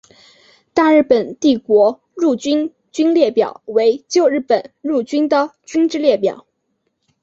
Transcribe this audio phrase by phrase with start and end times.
[0.73, 6.47] 大日本帝国陆军军列表为旧日本陆军的军之列表。